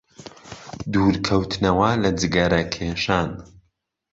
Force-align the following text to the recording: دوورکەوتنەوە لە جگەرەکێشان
دوورکەوتنەوە 0.91 1.89
لە 2.03 2.09
جگەرەکێشان 2.21 3.29